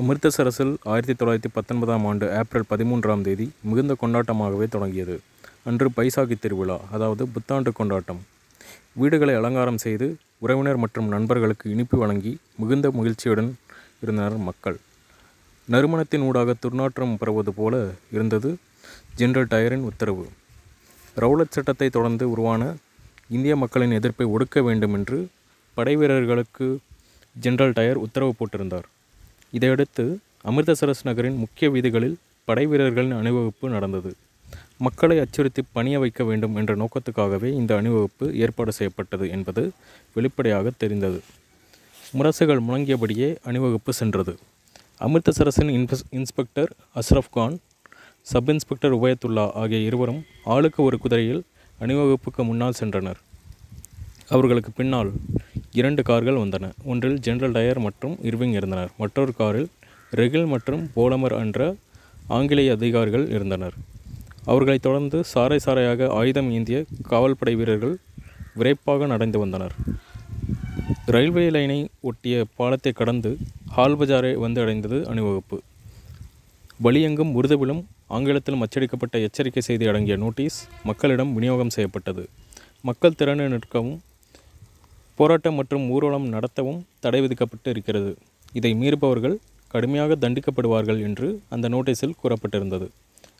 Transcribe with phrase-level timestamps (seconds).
[0.00, 5.14] அமிர்தசரஸில் ஆயிரத்தி தொள்ளாயிரத்தி பத்தொன்பதாம் ஆண்டு ஏப்ரல் பதிமூன்றாம் தேதி மிகுந்த கொண்டாட்டமாகவே தொடங்கியது.
[5.68, 8.20] அன்று பைசாகி திருவிழா அதாவது புத்தாண்டு கொண்டாட்டம்.
[9.00, 10.06] வீடுகளை அலங்காரம் செய்து
[10.44, 13.50] உறவினர் மற்றும் நண்பர்களுக்கு இனிப்பு வழங்கி மிகுந்த மகிழ்ச்சியுடன்
[14.02, 14.78] இருந்தனர் மக்கள்.
[15.68, 17.80] நறுமணத்தின் ஊடாக துர்நாற்றம் பரவுவது போல
[18.16, 18.52] இருந்தது
[19.20, 20.26] ஜெனரல் டயரின் உத்தரவு.
[21.22, 22.62] ரவுலட் சட்டத்தை தொடர்ந்து உருவான
[23.38, 25.18] இந்திய மக்களின் எதிர்ப்பை ஒடுக்க வேண்டும் என்று
[25.76, 26.68] படைவீரர்களுக்கு
[27.46, 28.88] ஜெனரல் டயர் உத்தரவு போட்டிருந்தார்.
[29.50, 30.04] இதையடுத்து
[30.44, 32.16] அமிர்தசரஸ் நகரின் முக்கிய வீதிகளில்
[32.48, 34.14] படைவீரர்களின் அணிவகுப்பு நடந்தது.
[34.78, 39.70] மக்களை அச்சுறுத்தி பணிய வைக்க வேண்டும் என்ற நோக்கத்துக்காகவே இந்த அணிவகுப்பு ஏற்பாடு செய்யப்பட்டது என்பது
[40.14, 41.20] வெளிப்படையாக தெரிந்தது.
[42.18, 44.38] முரசுகள் முழங்கியபடியே அணிவகுப்பு சென்றது.
[45.00, 47.58] அமிர்தசரஸின் இன்ஸ் inspector Ashraf Khan
[48.22, 51.42] sub inspector Ubaidullah ஆகிய இருவரும் ஆளுக்கு ஒரு குதிரையில்
[51.80, 53.20] அணிவகுப்புக்கு முன்னால் சென்றனர்.
[54.28, 55.12] அவர்களுக்கு பின்னால்
[55.72, 56.70] இரண்டு கார்கள் வந்தன.
[56.84, 58.90] ஒன்றில் ஜெனரல் டயர் மற்றும் இர்விங் இருந்தனர்.
[58.98, 59.68] மற்றொரு காரில்
[60.10, 61.76] ரெகில் மற்றும் போலமர் என்ற
[62.28, 63.72] ஆங்கிலேய அதிகாரிகள் இருந்தனர்.
[64.44, 67.96] அவர்களைத் தொடர்ந்து சாறை சாறையாக ஆயுதம் ஏந்திய காவல்படை வீரர்கள்
[68.54, 69.74] விரைப்பாக நடந்து வந்தனர்.
[71.06, 73.36] ரயில்வே லைனை ஒட்டிய பாலத்தை கடந்து
[73.70, 75.60] ஹால் பஜாரை வந்து அடைந்தது அணிவகுப்பு.
[76.84, 82.28] வழியெங்கும் உருதுவிலும் ஆங்கிலத்தில் அச்சடிக்கப்பட்ட எச்சரிக்கை செய்தி அடங்கிய நோட்டீஸ் மக்களிடம் விநியோகம் செய்யப்பட்டது.
[82.82, 83.98] மக்கள் திறனை நிற்கவும்
[85.18, 88.10] போராட்டம் மற்றும் ஊர்வலம் நடத்தவும் தடை விதிக்கப்பட்டு இருக்கிறது.
[88.58, 89.36] இதை மீறுபவர்கள்
[89.72, 92.86] கடுமையாக தண்டிக்கப்படுவார்கள் என்று அந்த நோட்டீஸில் கூறப்பட்டிருந்தது.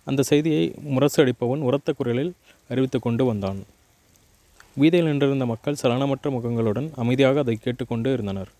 [0.09, 2.33] அந்த செய்தியை முரசு அடிப்பவன் உரத்த குரலில்
[2.73, 3.61] அறிவித்து கொண்டு வந்தான்.
[4.81, 8.51] வீதியில் நின்றிருந்த மக்கள் சலனமற்ற முகங்களுடன் அமைதியாக அதை கேட்டுக்கொண்டு இருந்தனர்.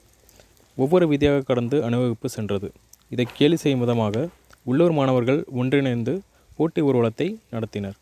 [0.77, 2.69] ஒவ்வொரு வீதியாக கடந்து அணிவகுப்பு சென்றது.
[3.15, 4.29] இதை கேலி செய்யும் விதமாக
[4.71, 6.15] உள்ளூர் மாணவர்கள் ஒன்றிணைந்து
[6.57, 7.97] போட்டி ஊர்வலத்தை நடத்தினர்.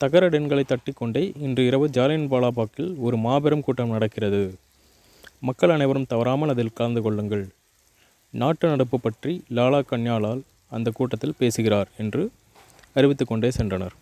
[0.00, 4.40] தகர டென்களை தட்டிக்கொண்டே இன்று இரவு ஜாலியன் வாலாபாக்கில் ஒரு மாபெரும் கூட்டம் நடக்கிறது.
[5.40, 7.44] மக்கள் அனைவரும் தவறாமல் அதில் கலந்து கொள்ளுங்கள்.
[8.30, 10.42] நாட்டு நடப்பு பற்றி லாலா கன்யாலால்
[10.76, 12.22] அந்த கூட்டத்தில் பேசுகிறார் என்று
[12.98, 13.94] அறிவித்து கொண்டே சென்றனர்.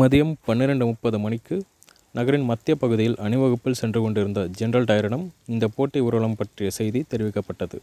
[0.00, 1.58] மதியம் பன்னிரெண்டு முப்பது மணிக்கு
[2.18, 7.78] நகரின் மத்திய பகுதியில் அணிவகுப்பில் சென்று கொண்டிருந்த ஜெனரல் டயரிடம் இந்த போட்டி ஊர்வலம் பற்றிய செய்தி தெரிவிக்கப்பட்டது.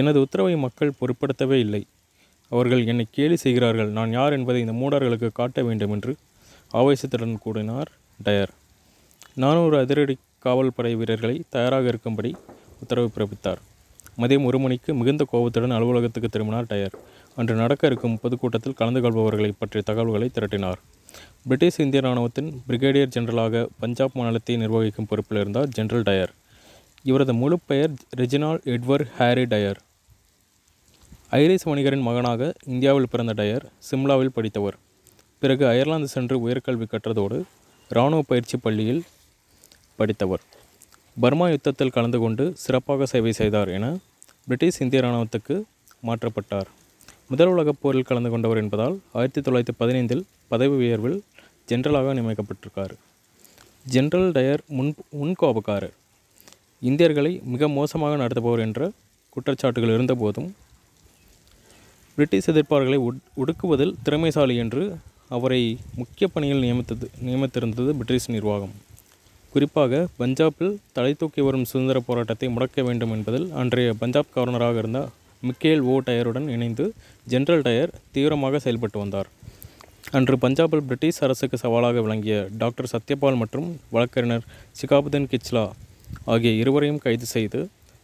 [0.00, 1.82] எனது உத்தரவை மக்கள் பொருட்படுத்தவே இல்லை.
[2.52, 3.90] அவர்கள் என்னை கேலி செய்கிறார்கள்.
[3.98, 6.12] நான் யார் என்பதை இந்த மூடார்களுக்கு காட்ட வேண்டும் என்று
[6.80, 7.90] ஆவேசத்துடன் கூறினார்
[8.26, 8.52] டயர்.
[9.42, 10.14] நானூறு அதிரடி
[10.46, 12.30] காவல் படை வீரர்களை தயாராக இருக்கும்படி
[12.82, 13.60] உத்தரவு பிறப்பித்தார்.
[14.20, 16.96] மதியம் ஒரு மணிக்கு மிகுந்த கோபத்துடன் அலுவலகத்துக்கு திரும்பினார் டயர்.
[17.36, 20.80] அன்று நடக்க இருக்கும் பொதுக்கூட்டத்தில் கலந்து கொள்பவர்களை பற்றிய தகவல்களை திரட்டினார்.
[21.46, 26.32] பிரிட்டிஷ் இந்திய இராணுவத்தின் பிரிகேடியர் ஜெனரலாக பஞ்சாப் மாநிலத்தை நிர்வகிக்கும் பொறுப்பில் இருந்தார் ஜெனரல் டயர்.
[27.10, 29.80] இவரது முழு பெயர் Reginald Edward Harry Dyer.
[31.36, 34.74] Irish வணிகரின் மகனாக இந்தியாவில் பிறந்த டயர் சிம்லாவில் படித்தவர்.
[35.38, 37.42] பிறகு அயர்லாந்து சென்று உயர்கல்வி கற்றதோடு
[37.88, 39.02] இராணுவ பயிற்சி பள்ளியில்
[39.96, 40.40] படித்தவர்.
[41.20, 43.98] பர்மா யுத்தத்தில் கலந்து கொண்டு சிறப்பாக சேவை செய்தார் என
[44.44, 45.62] பிரிட்டிஷ் இந்திய இராணுவத்துக்கு
[46.06, 46.68] மாற்றப்பட்டார்.
[47.28, 51.24] முதல் உலகப் போரில் கலந்து கொண்டவர் என்பதால் ஆயிரத்தி தொள்ளாயிரத்தி பதினைந்தில் பதவி உயர்வில்
[51.68, 52.94] ஜென்ரலாக நியமிக்கப்பட்டிருக்கார்.
[53.90, 55.94] ஜென்ரல் டயர் முன் முன்கோபக்காரர்.
[56.80, 58.90] இந்தியர்களை மிக மோசமாக நடத்துபவர் என்ற
[59.34, 60.54] குற்றச்சாட்டுகள் இருந்தபோதும்
[62.16, 64.82] பிரிட்டிஷ் எதிர்ப்பாளர்களை உட் ஒடுக்குவதில் திறமைசாலி என்று
[65.36, 65.60] அவரை
[66.00, 68.74] முக்கிய பணியில் நியமித்தது நியமித்திருந்தது பிரிட்டிஷ் நிர்வாகம்.
[69.52, 75.00] குறிப்பாக பஞ்சாபில் தலை தூக்கி வரும் சுதந்திர போராட்டத்தை முடக்க வேண்டும் என்பதில் அன்றைய பஞ்சாப் கவர்னராக இருந்த
[75.42, 76.84] மிக்கேல் ஓ டயருடன் இணைந்து
[77.32, 79.30] ஜெனரல் டயர் தீவிரமாக செயல்பட்டு வந்தார்.
[80.18, 84.46] அன்று பஞ்சாபில் பிரிட்டிஷ் அரசுக்கு சவாலாக விளங்கிய டாக்டர் சத்யபால் மற்றும் வழக்கறிஞர்
[84.80, 85.64] சிகாபுதீன் கிச்லா
[86.34, 87.60] ஆகிய இருவரையும் கைது செய்து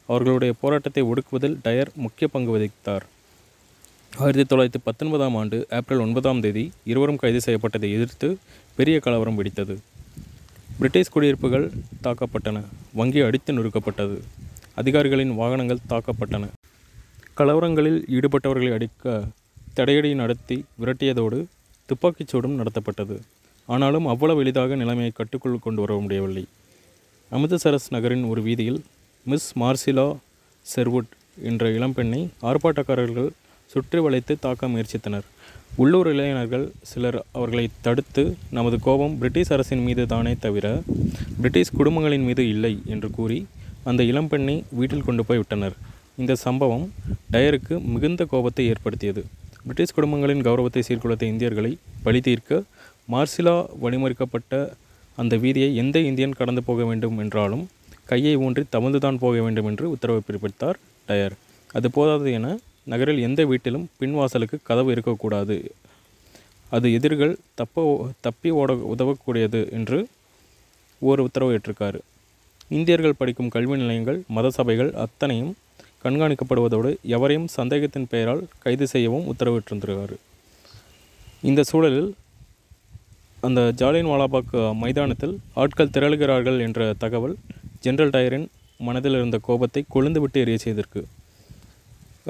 [0.09, 3.07] அவர்களுடைய போராட்டத்தை ஒடுக்குவதில் டயர் முக்கிய பங்கு வகித்தார்.
[4.17, 8.39] ஆயிரத்தி தொள்ளாயிரத்தி பத்தொன்பதாம் ஆண்டு ஏப்ரல் ஒன்பதாம் தேதி இருவரும் கைது செய்யப்பட்டதை எதிர்த்து
[8.77, 9.79] பெரிய கலவரம் வெடித்தது.
[10.77, 11.71] பிரிட்டிஷ் குடியிருப்புகள்
[12.03, 12.65] தாக்கப்பட்டன.
[12.93, 14.21] வங்கி அடித்து நொறுக்கப்பட்டது.
[14.75, 16.49] அதிகாரிகளின் வாகனங்கள் தாக்கப்பட்டன.
[17.37, 19.25] கலவரங்களில் ஈடுபட்டவர்களை அடிக்க
[19.77, 21.45] தடையடி நடத்தி விரட்டியதோடு
[21.87, 23.21] துப்பாக்கிச் சூடும் நடத்தப்பட்டது.
[23.67, 26.47] ஆனாலும் அவ்வளவு எளிதாக நிலைமையை கட்டுக்குள் கொண்டு வர முடியவில்லை.
[27.33, 28.85] அமிர்தசரஸ் நகரின் ஒரு வீதியில்
[29.25, 30.17] மிஸ் மார்சிலா
[30.77, 33.31] செர்வுட் என்ற இளம்பெண்ணை ஆர்ப்பாட்டக்காரர்கள்
[33.73, 35.27] சுற்றி வளைத்து தாக்க முயற்சித்தனர்.
[35.83, 38.23] உள்ளூர் இளைஞர்கள் சிலர் அவர்களை தடுத்து
[38.57, 40.67] நமது கோபம் பிரிட்டிஷ் அரசின் மீது தானே தவிர
[41.41, 43.39] பிரிட்டிஷ் குடும்பங்களின் மீது இல்லை என்று கூறி
[43.91, 45.77] அந்த இளம்பெண்ணை வீட்டில் கொண்டு போய் விட்டனர்.
[46.23, 46.87] இந்த சம்பவம்
[47.35, 49.23] டயருக்கு மிகுந்த கோபத்தை ஏற்படுத்தியது.
[49.65, 51.73] பிரிட்டிஷ் குடும்பங்களின் கௌரவத்தை சீர்குலைத்த இந்தியர்களை
[52.07, 52.63] பழி தீர்க்க
[53.15, 54.53] மார்சிலா வழிமறிக்கப்பட்ட
[55.19, 57.65] அந்த வீதியை எந்த இந்தியன் கடந்து போக வேண்டும் என்றாலும்
[58.11, 60.79] கையை ஊன்றி தவழ்ந்துதான் போக வேண்டும் என்று உத்தரவு பிறப்பித்தார்
[61.09, 61.37] டயர்.
[61.79, 62.49] அது போதாது என
[62.93, 65.57] நகரில் எந்த வீட்டிலும் பின்வாசலுக்கு கதவு இருக்கக்கூடாது.
[66.73, 67.85] அது எதிரிகள் தப்ப
[68.27, 69.99] தப்பி ஓட உதவக்கூடியது என்று
[71.03, 71.99] ஒரு உத்தரவேற்றிருக்கார்
[72.71, 75.53] இந்தியர்கள் படிக்கும் கல்வி நிலையங்கள் மத சபைகள் அத்தனையும்
[76.05, 80.17] கண்காணிக்கப்படுவதோடு எவரையும் சந்தேகத்தின் பெயரால் கைது செய்யவும் உத்தரவிட்டிருந்திருக்கார்
[81.43, 82.11] இந்த சூழலில்
[83.41, 87.35] அந்த ஜாலியன் வாலாபாக் மைதானத்தில் ஆட்கள் திரளுகிறார்கள் என்ற தகவல்
[87.81, 88.47] ஜெனரல் டயரின்
[88.81, 91.03] மனதில் இருந்த கோபத்தை கொழுந்து விட்டு எரிய செய்திருக்கு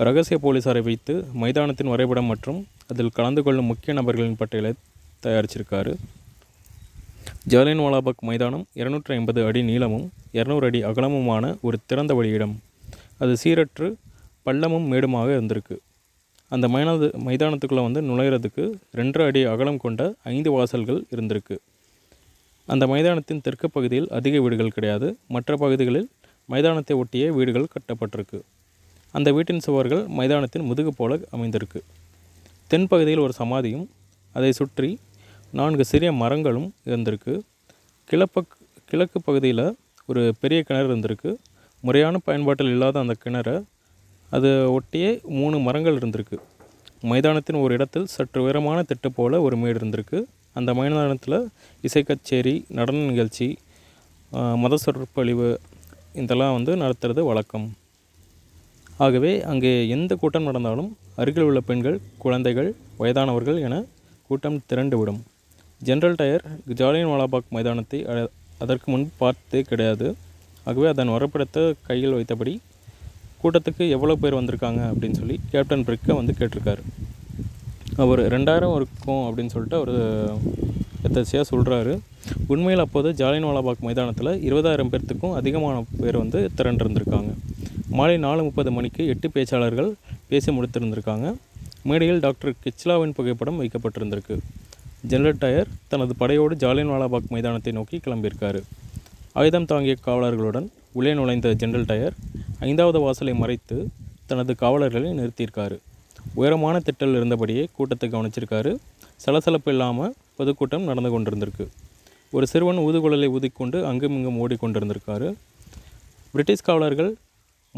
[0.06, 2.58] ரகசிய போலீஸாரை வைத்து மைதானத்தின் வரைபடம் மற்றும்
[2.90, 4.70] அதில் கலந்து கொள்ளும் முக்கிய நபர்களின் பட்டியலை
[5.24, 5.92] தயாரிச்சிருக்காரு.
[7.52, 10.04] ஜாலியன் வாலாபாக் மைதானம் இருநூற்றி ஐம்பது அடி நீளமும்
[10.38, 12.54] இரநூறு அடி அகலமுமான ஒரு திறந்த வழியிடம்
[13.22, 13.88] அது சீரற்று
[14.46, 15.76] பள்ளமும் மேடுமாக இருந்திருக்கு.
[16.48, 18.66] அந்த மைனது மைதானத்துக்குள்ளே வந்து நுழையிறதுக்கு
[18.98, 20.02] ரெண்டரை அடி அகலம் கொண்ட
[20.34, 21.56] ஐந்து வாசல்கள் இருந்திருக்கு.
[22.68, 25.10] அந்த மைதானத்தின் தெற்கு பகுதியில் அதிக வீடுகள் கிடையாது.
[25.28, 26.08] மற்ற பகுதிகளில்
[26.52, 28.40] மைதானத்தை ஒட்டிய வீடுகள் கட்டப்பட்டிருக்கு.
[29.14, 31.80] அந்த வீட்டின் சுவர்கள் மைதானத்தின் முதுகு போல அமைந்திருக்கு.
[32.70, 33.86] தென்பகுதியில் ஒரு சமாதியும்
[34.34, 34.90] அதை சுற்றி
[35.52, 37.34] நான்கு சிறிய மரங்களும் இருந்திருக்கு.
[38.10, 38.52] கிழப்பக்
[38.90, 39.66] கிழக்கு பகுதியில்
[40.10, 41.30] ஒரு பெரிய கிணறு இருந்திருக்கு.
[41.84, 43.56] முறையான பயன்பாட்டில் இல்லாத அந்த கிணறு
[44.30, 46.36] அது ஒட்டியே மூணு மரங்கள் இருந்திருக்கு.
[47.10, 50.18] மைதானத்தின் ஒரு இடத்தில் சற்று உயரமான திட்டு போல ஒரு மேடு இருந்திருக்கு.
[50.58, 51.38] அந்த மைதானத்தில்
[51.86, 53.48] இசை கச்சேரி நடன நிகழ்ச்சி
[54.62, 55.50] மத சொற்பொழிவு
[56.22, 57.66] இதெல்லாம் வந்து நடத்துறது வழக்கம்.
[59.04, 60.88] ஆகவே அங்கே எந்த கூட்டம் நடந்தாலும்
[61.20, 63.74] அருகில் உள்ள பெண்கள் குழந்தைகள் வயதானவர்கள் என
[64.28, 65.20] கூட்டம் திரண்டுவிடும்.
[65.80, 66.44] ஜெனரல் டயர்
[66.80, 68.00] ஜாலியன் வாலாபாக் மைதானத்தை
[68.64, 70.08] அதற்கு முன் பார்த்தே கிடையாது.
[70.68, 72.54] ஆகவே அதன் வரப்படத்தை கையில் வைத்தபடி
[73.42, 74.80] கூட்டத்துக்கு எவ்வளோ பேர் வந்திருக்காங்க?
[74.92, 76.82] அப்படின்னு சொல்லி கேப்டன் பிரிக்கை வந்து கேட்டிருக்காரு.
[78.04, 79.94] அவர் ரெண்டாயிரம் இருக்கும் அப்படின்னு சொல்லிட்டு அவர்
[81.08, 81.92] எதாச்சியாக சொல்கிறாரு
[82.52, 87.30] உண்மையில் அப்போது ஜாலியன் வாலாபாக் மைதானத்தில் இருபதாயிரம் பேர்த்துக்கும் அதிகமான பேர் வந்து திரண்டிருந்திருக்காங்க.
[87.96, 89.92] மாலை நாலு முப்பது மணிக்கு எட்டு பேச்சாளர்கள்
[90.28, 91.36] பேசி முடித்திருந்திருக்காங்க.
[91.82, 94.38] மேடையில் டாக்டர் கிச்லாவின் புகைப்படம் வைக்கப்பட்டிருந்திருக்கு.
[95.10, 98.60] ஜெனரல் டயர் தனது படையோடு ஜாலியன்வாலாபாக் மைதானத்தை நோக்கி கிளம்பியிருக்காரு.
[99.32, 102.14] ஆயுதம் தாங்கிய காவலர்களுடன் உள்ளே நுழைந்த ஜெனரல் டயர்
[102.60, 103.88] ஐந்தாவது வாசலை மறைத்து
[104.26, 105.78] தனது காவலர்களை நிறுத்தியிருக்காரு.
[106.34, 108.76] உயரமான திட்டல் இருந்தபடியே கூட்டத்தை கவனிச்சிருக்காரு.
[109.16, 111.66] சலசலப்பு இல்லாமல் பொதுக்கூட்டம் நடந்து கொண்டிருந்திருக்கு.
[112.30, 115.34] ஒரு சிறுவன் ஊதுகுழலை ஊதிக்கொண்டு அங்கும் இங்கும் ஓடிக்கொண்டிருந்திருக்காரு.
[116.32, 117.16] பிரிட்டிஷ் காவலர்கள்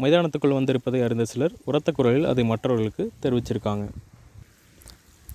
[0.01, 3.89] மைதானத்துக்குள் வந்திருப்பதை அறிந்த சிலர் உரத்த குரலில் அதை மற்றவர்களுக்கு தெரிவிச்சிருக்காங்க.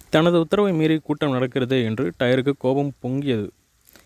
[0.09, 3.49] தனது உத்தரவை மீறி கூட்டம் நடக்கிறதே என்று டயருக்கு கோபம் பொங்கியது.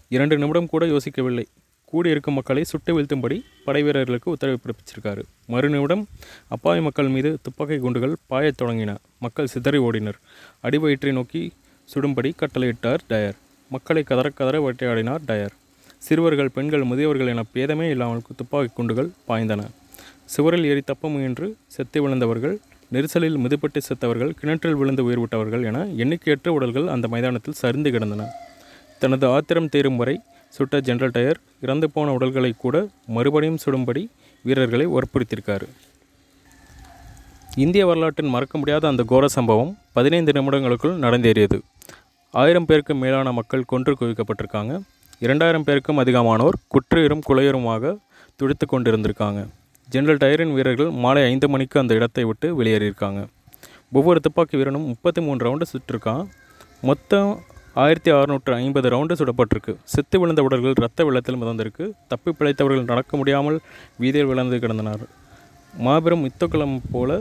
[0.09, 1.45] இரண்டு நிமிடம் கூட யோசிக்கவில்லை.
[1.85, 5.23] கூடியிருக்கும் மக்களை சுட்டு வீழ்த்தும்படி படை வீரர்களுக்கு உத்தரவு பிறப்பிச்சிருக்காரு.
[5.47, 6.07] மறு நிமிடம்
[6.49, 8.97] அப்பாவி மக்கள் மீது துப்பாக்கி குண்டுகள் பாயத் தொடங்கின.
[9.19, 10.19] மக்கள் சிதறி ஓடினர்.
[10.63, 11.53] அடிவயிற்றை நோக்கி
[11.95, 13.37] சுடும்படி கட்டளையிட்டார் டயர்.
[13.69, 15.53] மக்களை கதற கதற வேட்டையாடினார் டயர்.
[15.99, 19.69] சிறுவர்கள் பெண்கள் முதியவர்கள் என பேதமே இல்லாமல் துப்பாக்கி குண்டுகள் பாய்ந்தன.
[20.33, 22.57] சுவரில் ஏறி தப்ப முயன்று செத்து விழுந்தவர்கள்
[22.95, 28.27] நெரிசலில் மிதுப்பட்டு செத்தவர்கள் கிணற்றில் விழுந்து உயிர் விட்டவர்கள் என எண்ணிக்கையற்ற உடல்கள் அந்த மைதானத்தில் சரிந்து கிடந்தன.
[29.03, 30.17] தனது ஆத்திரம் தீரும் வரை
[30.57, 32.77] சுட்ட ஜெனரல் டயர் இறந்து போன உடல்களை கூட
[33.17, 34.03] மறுபடியும் சுடும்படி
[34.45, 35.69] வீரர்களை வற்புறுத்தியிருக்காரு.
[37.65, 41.59] இந்திய வரலாற்றின் மறக்க முடியாத அந்த கோர சம்பவம் பதினைந்து நிமிடங்களுக்குள் நடந்தேறியது.
[42.35, 44.75] ஆயிரம் பேருக்கு மேலான மக்கள் கொன்று குவிக்கப்பட்டிருக்காங்க.
[45.19, 47.97] இரண்டாயிரம் பேருக்கும் அதிகமானோர் குற்றுயிரும் குலையருமாக
[48.41, 49.41] துடித்து கொண்டிருந்திருக்காங்க.
[49.93, 53.21] ஜெனரல் டயரின் வீரர்கள் மாலை ஐந்து மணிக்கு அந்த இடத்தை விட்டு வெளியேறியிருக்காங்க.
[53.93, 56.27] ஒவ்வொரு துப்பாக்கி வீரனும் முப்பத்தி மூணு ரவுண்டு சுட்டிருக்கான்.
[56.89, 57.31] மொத்தம்
[57.75, 59.77] ஆயிரத்தி அறுநூற்று ஐம்பது ரவுண்டு சுடப்பட்டிருக்கு.
[59.85, 61.91] செத்து விழுந்த உடல்கள் இரத்த வெள்ளத்தில் மிதந்திருக்கு.
[62.09, 63.59] தப்பி பிழைத்தவர்கள் நடக்க முடியாமல்
[63.97, 65.03] வீதியில் விழுந்து கிடந்தனர்.
[65.87, 67.21] மாபெரும் யுத்தக்குளம் போல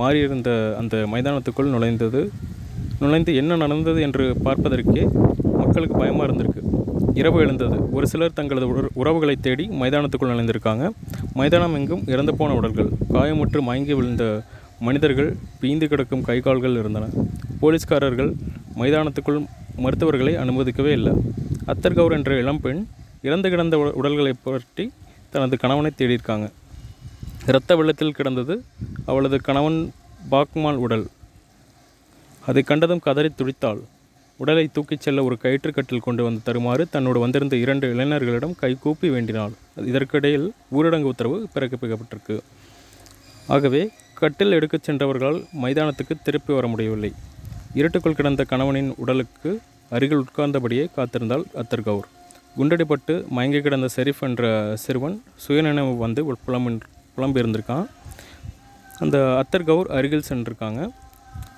[0.00, 2.28] மாறியிருந்த அந்த மைதானத்துக்குள் நுழைந்தது.
[3.00, 5.04] நுழைந்து என்ன நடந்தது என்று பார்ப்பதற்கே
[5.62, 6.75] மக்களுக்கு பயமாக இருந்திருக்கு.
[7.16, 7.92] இரவு எழுந்தது.
[7.92, 10.90] ஒரு சிலர் தங்களது உறவுகளை தேடி மைதானத்துக்குள் நுழைந்திருக்காங்க.
[11.34, 12.88] மைதானம் எங்கும் இறந்து போன உடல்கள்.
[13.12, 14.42] காயமுற்று மயங்கி விழுந்த
[14.80, 17.06] மனிதர்கள் பீந்து கிடக்கும் கை கால்கள் இருந்தன.
[17.60, 18.34] போலீஸ்காரர்கள்
[18.76, 19.46] மைதானத்துக்குள்
[19.76, 21.12] மருத்துவர்களை அனுமதிக்கவே இல்லை.
[21.66, 22.86] அத்தர் கவுர் என்ற இளம்பெண்
[23.22, 24.92] இறந்து கிடந்த உட- உடல்களை பற்றி
[25.30, 26.50] தனது கணவனை தேடியிருக்காங்க.
[27.46, 28.64] இரத்த வெள்ளத்தில் கிடந்தது
[29.06, 29.92] அவளது கணவன்
[30.30, 31.06] பாக்மால் உடல்.
[32.46, 33.80] அதை கண்டதும் கதறி துடித்தாள்.
[34.36, 39.50] உடலை தூக்கிச் செல்ல ஒரு கயிற்றுக்கட்டில் கொண்டு வந்து தருமாறு தன்னோடு வந்திருந்த இரண்டு இளைஞர்களிடம் கைகூப்பி வேண்டினாள்.
[39.76, 42.40] இதற்கிடையில் ஊரடங்கு உத்தரவு பிறப்பிக்கப்பட்டிருக்கு.
[43.46, 47.12] ஆகவே கட்டில் எடுக்கச் சென்றவர்களால் மைதானத்துக்கு திருப்பி வர முடியவில்லை.
[47.74, 52.08] இருட்டுக்குள் கிடந்த கணவனின் உடலுக்கு அருகில் உட்கார்ந்தபடியே காத்திருந்தாள் அத்தர் கவுர்.
[52.58, 56.80] குண்டடிப்பட்டு மயங்கி கிடந்த செரிஃப் என்ற சிறுவன் சுயநினைவு வந்து உள் புலம்பின்
[57.16, 57.86] புலம்பியிருந்திருக்கான்.
[58.98, 60.88] அந்த அத்தர் கவுர் அருகில் சென்றிருக்காங்க.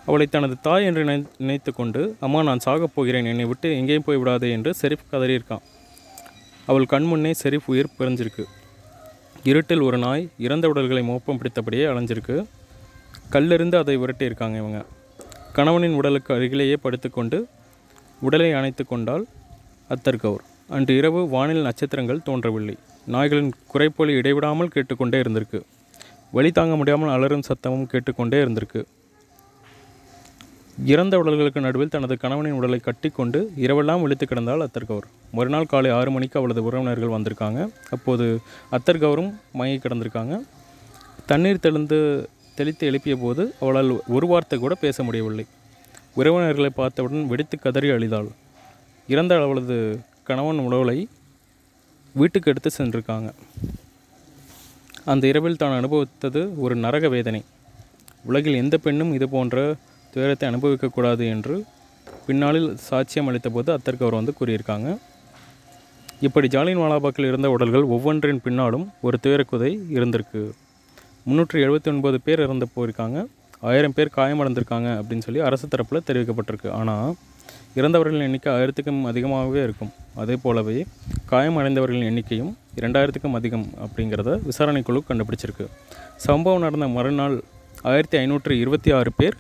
[0.09, 3.27] அவளை தனது தாய் என்று நினை நினைத்து கொண்டு அம்மா நான் சாகப் போகிறேன்.
[3.33, 5.65] என்னை விட்டு எங்கேயும் போய் விடாதே என்று செரிப் கதறியிருக்கான்.
[6.71, 8.45] அவள் கண்முன்னே செரிப் உயிர் பிறஞ்சிருக்கு
[9.43, 12.37] இருட்டில் ஒரு நாய் இறந்த உடல்களை மோப்பம் பிடித்தபடியே அலைஞ்சிருக்கு.
[13.35, 14.81] கல்லிருந்து அதை விரட்டியிருக்காங்க இவங்க.
[15.57, 17.39] கணவனின் உடலுக்கு அருகிலேயே படுத்துக்கொண்டு
[18.27, 19.25] உடலை அணைத்து கொண்டால்
[19.95, 20.45] அத்தர் கவுர்
[20.77, 22.77] அன்று இரவு வானில் நட்சத்திரங்கள் தோன்றவில்லை.
[23.15, 25.61] நாய்களின் குறைப்பொலி இடைவிடாமல் கேட்டுக்கொண்டே இருந்திருக்கு.
[26.37, 28.83] வழி தாங்க முடியாமல் அலறும் சத்தமும் கேட்டுக்கொண்டே இருந்திருக்கு.
[30.87, 35.07] இறந்த உடல்களுக்கு நடுவில் தனது கணவனின் உடலை கட்டிக்கொண்டு இரவெல்லாம் விழித்து கிடந்தால் அத்தர் கவுர்.
[35.37, 37.61] மறுநாள் காலை ஆறு மணிக்கு அவளது உறவினர்கள் வந்திருக்காங்க.
[37.95, 38.27] அப்போது
[38.77, 40.37] அத்தர் கவுரும் மயங்கி கிடந்திருக்காங்க.
[41.31, 45.47] தண்ணீர் தெளிந்து தெளித்து எழுப்பிய போது அவளால் ஒரு வார்த்தை கூட பேச முடியவில்லை.
[46.21, 48.31] உறவினர்களை பார்த்தவுடன் வெடித்து கதறி அழிதாள்.
[49.09, 49.77] இறந்த அவளது
[50.31, 51.09] கணவன் உடலை
[52.15, 53.29] வீட்டுக்கு எடுத்து சென்றிருக்காங்க.
[55.05, 57.43] அந்த இரவில் தான் அனுபவித்தது ஒரு நரக வேதனை.
[58.31, 59.77] உலகில் எந்த பெண்ணும் இது போன்ற
[60.15, 61.57] துயரத்தை அனுபவிக்கக்கூடாது என்று
[62.27, 64.89] பின்னாளில் சாட்சியம் அளித்தபோது அத்தர்க்கு அவர் வந்து கூறியிருக்காங்க.
[66.27, 70.43] இப்படி ஜாலியன் வாலாபாக்கில் இருந்த உடல்கள் ஒவ்வொன்றின் பின்னாலும் ஒரு துயரக்குதை இருந்திருக்கு.
[71.27, 73.19] முந்நூற்றி எழுபத்தி ஒன்பது பேர் இறந்து போயிருக்காங்க.
[73.71, 76.69] ஆயிரம் பேர் காயமடைந்திருக்காங்க அப்படின்னு சொல்லி அரசு தரப்பில் தெரிவிக்கப்பட்டிருக்கு.
[76.79, 77.11] ஆனால்
[77.79, 79.93] இறந்தவர்களின் எண்ணிக்கை ஆயிரத்துக்கும் அதிகமாகவே இருக்கும்.
[80.23, 80.79] அதே போலவே
[81.33, 85.67] காயமடைந்தவர்களின் எண்ணிக்கையும் இரண்டாயிரத்துக்கும் அதிகம் அப்படிங்கிறத விசாரணைக்குழு கண்டுபிடிச்சிருக்கு.
[86.27, 87.37] சம்பவம் நடந்த மறுநாள்
[87.93, 89.37] ஆயிரத்தி ஐநூற்றி இருபத்தி ஆறு பேர்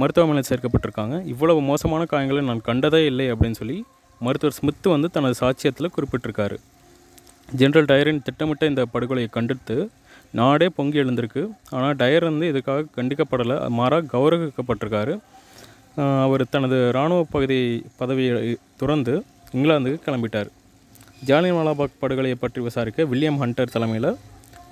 [0.00, 1.16] மருத்துவமனையில் சேர்க்கப்பட்டிருக்காங்க.
[1.32, 3.78] இவ்வளவு மோசமான காயங்களை நான் கண்டதே இல்லை அப்படின்னு சொல்லி
[4.24, 6.56] மருத்துவர் ஸ்மித் வந்து தனது சாட்சியத்தில் குறிப்பிட்டிருக்காரு.
[7.60, 9.76] ஜென்ரல் டயரின் திட்டமிட்ட இந்த படுகொலையை கண்டித்து
[10.40, 11.42] நாடே பொங்கி எழுந்திருக்கு.
[11.76, 15.14] ஆனால் டயர் வந்து இதுக்காக கண்டிக்கப்படலை மாறாக கௌரவிக்கப்பட்டிருக்காரு.
[16.24, 17.58] அவர் தனது இராணுவ பகுதி
[18.00, 19.14] பதவியை துறந்து
[19.56, 20.50] இங்கிலாந்துக்கு கிளம்பிட்டார்.
[21.28, 24.10] ஜாலியன் வாலாபாக் படுகொலையை பற்றி விசாரிக்க வில்லியம் ஹண்டர் தலைமையில்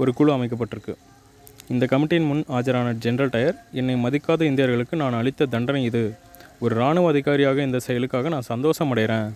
[0.01, 0.95] ஒரு குழு அமைக்கப்பட்டிருக்கு.
[1.71, 6.03] இந்த கமிட்டியின் முன் ஆஜரான ஜெனரல் டயர் என்னை மதிக்காத இந்தியர்களுக்கு நான் அளித்த தண்டனை இது.
[6.65, 9.29] ஒரு இராணுவ அதிகாரியாக இந்த செயலுக்காக நான் சந்தோஷம் அடைகிறேன்.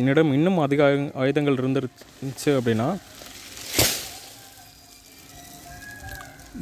[0.00, 0.82] என்னிடம் இன்னும் அதிக
[1.22, 2.88] ஆயுதங்கள் இருந்துருச்சு அப்படின்னா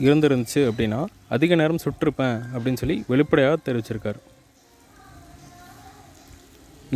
[0.06, 1.00] இருந்திருந்துச்சு அப்படின்னா
[1.34, 4.18] அதிக நேரம் சுற்றிருப்பேன் அப்படின்னு சொல்லி வெளிப்படையாக தெரிவிச்சிருக்கார்.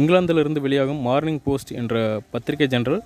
[0.00, 1.94] இங்கிலாந்திலிருந்து வெளியாகும் மார்னிங் போஸ்ட் என்ற
[2.34, 3.02] பத்திரிகை ஜெனரல்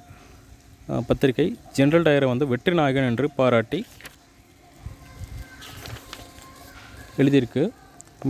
[1.11, 3.78] பத்திரிகை ஜெனரல் டயரை வந்து வெற்றி நாயகன் என்று பாராட்டி
[7.18, 7.62] எழுதியிருக்கு.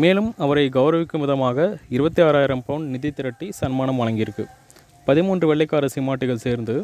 [0.03, 4.45] மேலும் அவரை கௌரவிக்கும் விதமாக இருபத்தி ஆறாயிரம் பவுண்ட் நிதி திரட்டி சன்மானம் வழங்கியிருக்கு.
[5.09, 6.75] பதிமூன்று வெள்ளைக்கார சிமாட்டிகள் சேர்ந்து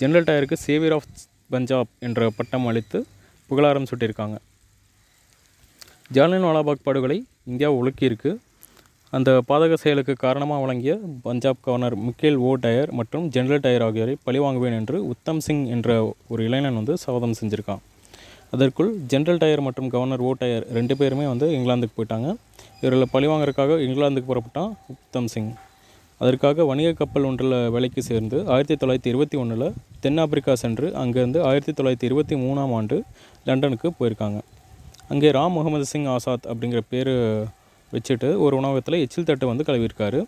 [0.00, 1.08] ஜெனரல் டயருக்கு சேவியர் ஆஃப்
[1.54, 2.98] பஞ்சாப் என்ற பட்டம் அளித்து
[3.50, 4.36] புகழாரம் சுட்டியிருக்காங்க.
[6.16, 7.18] ஜாலியன் வாலாபாக் படுகொலை
[7.50, 8.30] இந்தியா உலுக்கியிருக்கு
[9.16, 10.92] அந்த பாதக செயலுக்கு காரணமாக வழங்கிய
[11.22, 16.44] Punjab governor Michael O Dyer மற்றும் ஜெனரல் டயர் ஆகியோரை பழிவாங்குவேன் என்று உத்தம் சிங் என்ற ஒரு
[16.44, 17.82] இளைஞன் வந்து சபதம் செஞ்சுருக்கான்.
[18.54, 22.28] அதற்குள் ஜென்ரல் டயர் மற்றும் கவர்னர் ஓ டயர் ரெண்டு பேருமே வந்து இங்கிலாந்துக்கு போயிட்டாங்க.
[22.80, 25.52] இவர்களை பழிவாங்கறதுக்காக இங்கிலாந்துக்கு புறப்பட்டான் உத்தம் சிங்.
[26.18, 32.08] அதற்காக வணிக கப்பல் ஒன்றில் வேலைக்கு சேர்ந்து ஆயிரத்தி தொள்ளாயிரத்தி இருபத்தி ஒன்றில் தென்னாப்பிரிக்கா சென்று அங்கேருந்து ஆயிரத்தி தொள்ளாயிரத்தி
[32.08, 32.96] இருபத்தி மூணாம் ஆண்டு
[33.44, 34.40] லண்டனுக்கு போயிருக்காங்க.
[35.12, 37.12] அங்கே ராம் முகமது சிங் ஆசாத் அப்படிங்கிற பேர்
[37.92, 40.20] வச்சுட்டு ஒரு உணவகத்தில் எச்சில் தட்டு வந்து கழுவியிருக்காரு.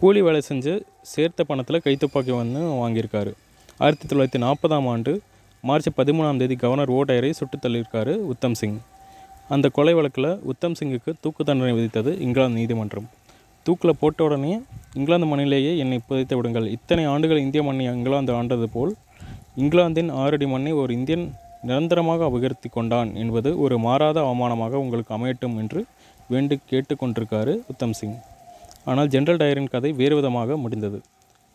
[0.00, 3.32] கூலி வேலை செஞ்சு சேர்த்த பணத்தில் கைத்துப்பாக்கி வந்து வாங்கியிருக்காரு.
[3.78, 5.12] ஆயிரத்தி தொள்ளாயிரத்தி நாற்பதாம் ஆண்டு
[5.66, 8.76] மார்ச் பதிமூணாம் தேதி கவர்னர் ஓ டயரை சுட்டுத் தள்ளியிருக்காரு உத்தம் சிங்.
[9.48, 13.06] அந்த கொலை வழக்கில் உத்தம் சிங்குக்கு தூக்கு தண்டனை விதித்தது இங்கிலாந்து நீதிமன்றம்.
[13.66, 14.52] தூக்கில் போட்ட உடனே
[14.98, 16.66] இங்கிலாந்து மண்ணிலேயே என்னை புதைத்து விடுங்கள்.
[16.76, 18.92] இத்தனை ஆண்டுகள் இந்திய மண்ணை இங்கிலாந்து ஆண்டது போல்
[19.62, 21.26] இங்கிலாந்தின் ஆறடி மண்ணை ஒரு இந்தியன்
[21.68, 25.80] நிரந்தரமாக அபகரித்து கொண்டான் என்பது ஒரு மாறாத அவமானமாக உங்களுக்கு அமையட்டும் என்று
[26.28, 28.16] வேண்டு கேட்டுக்கொண்டிருக்காரு உத்தம் சிங்.
[28.84, 31.00] ஆனால் ஜென்ரல் டயரின் கதை வேறு விதமாக முடிந்தது.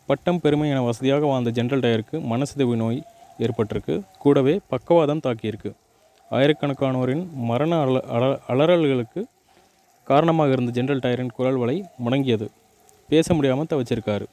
[0.08, 3.00] பட்டம் பெருமை என வசதியாக வாழ்ந்த ஜென்ரல் டயருக்கு மனசிதைவு நோய்
[3.38, 4.02] ஏற்பட்டிருக்கு.
[4.18, 5.72] கூடவே பக்கவாதம் தாக்கியிருக்கு.
[6.30, 9.24] ஆயிரக்கணக்கானோரின் மரண அல அல- அலறல்களுக்கு
[10.04, 12.48] காரணமாக இருந்த ஜென்ரல் டயரின் குரல் வலை முடங்கியது
[13.08, 14.26] பேச முடியாமல் தவிச்சிருக்காரு.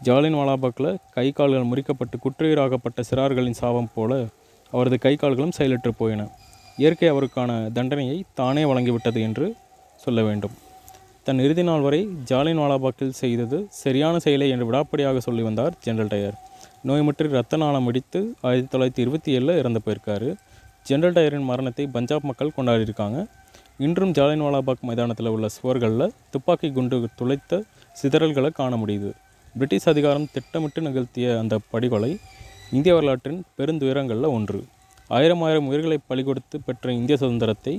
[0.00, 4.24] ஜாலின் வாலாபாக்கில் கை கால்கள் முறிக்கப்பட்டு குற்றுயிராகப்பட்ட சிறார்களின் சாபம் போல
[4.70, 6.28] அவரது கை கால்களும் செயலற்று போயின.
[6.76, 9.54] இயற்கை அவருக்கான தண்டனையை தானே வழங்கிவிட்டது என்று
[9.96, 10.50] சொல்ல வேண்டும்.
[11.22, 16.34] தன் இறுதி நாள் வரை ஜாலின் வாலாபாக்கில் செய்தது சரியான செயலை என்று விடாப்படியாக சொல்லி வந்தார் ஜெனரல் டயர்
[16.88, 20.26] நோய்முற்றி ரத்த நாளம் அடித்து ஆயிரத்தி தொள்ளாயிரத்தி இருபத்தி ஏழில் இறந்து போயிருக்காரு.
[20.88, 23.18] ஜெனரல் டயரின் மரணத்தை பஞ்சாப் மக்கள் கொண்டாடியிருக்காங்க.
[23.86, 27.62] இன்றும் ஜாலியன்வாலாபாக் மைதானத்தில் உள்ள சுவர்களில் துப்பாக்கி குண்டு துளைத்த
[28.00, 29.10] சிதறல்களை காண முடியுது.
[29.54, 32.12] பிரிட்டிஷ் அதிகாரம் திட்டமிட்டு நிகழ்த்திய அந்த படுகொலை
[32.76, 34.62] இந்திய வரலாற்றின் பெருந்துயரங்களில் ஒன்று.
[35.16, 37.76] ஆயிரம் ஆயிரம் உயிர்களை பலிகொடுத்து பெற்ற இந்திய சுதந்திரத்தை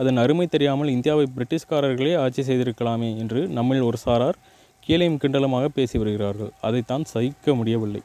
[0.00, 4.42] அதன் அருமை தெரியாமல் இந்தியாவை பிரிட்டிஷ்காரர்களே ஆட்சி செய்திருக்கலாமே என்று நம்மில் ஒரு சாரார்
[4.86, 6.54] கீழையும் கிண்டலுமாக பேசி வருகிறார்கள்.
[6.60, 8.02] அதைத்தான் சகிக்க முடியவில்லை.